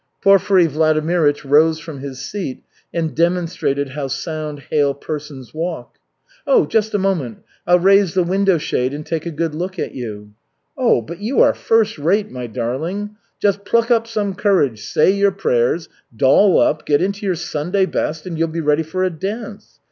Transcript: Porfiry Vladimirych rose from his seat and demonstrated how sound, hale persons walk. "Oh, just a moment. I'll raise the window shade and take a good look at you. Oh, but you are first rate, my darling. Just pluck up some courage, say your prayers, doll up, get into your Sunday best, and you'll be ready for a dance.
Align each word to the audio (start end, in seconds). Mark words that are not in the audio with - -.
Porfiry 0.23 0.67
Vladimirych 0.67 1.43
rose 1.45 1.77
from 1.77 1.99
his 1.99 2.19
seat 2.25 2.63
and 2.91 3.13
demonstrated 3.15 3.89
how 3.89 4.07
sound, 4.07 4.61
hale 4.71 4.95
persons 4.95 5.53
walk. 5.53 5.99
"Oh, 6.47 6.65
just 6.65 6.95
a 6.95 6.97
moment. 6.97 7.43
I'll 7.67 7.77
raise 7.77 8.15
the 8.15 8.23
window 8.23 8.57
shade 8.57 8.95
and 8.95 9.05
take 9.05 9.27
a 9.27 9.29
good 9.29 9.53
look 9.53 9.77
at 9.77 9.93
you. 9.93 10.33
Oh, 10.75 11.03
but 11.03 11.19
you 11.19 11.39
are 11.41 11.53
first 11.53 11.99
rate, 11.99 12.31
my 12.31 12.47
darling. 12.47 13.15
Just 13.39 13.63
pluck 13.63 13.91
up 13.91 14.07
some 14.07 14.33
courage, 14.33 14.81
say 14.83 15.11
your 15.11 15.29
prayers, 15.31 15.87
doll 16.17 16.59
up, 16.59 16.83
get 16.87 16.99
into 16.99 17.27
your 17.27 17.35
Sunday 17.35 17.85
best, 17.85 18.25
and 18.25 18.39
you'll 18.39 18.47
be 18.47 18.59
ready 18.59 18.81
for 18.81 19.03
a 19.03 19.11
dance. 19.11 19.79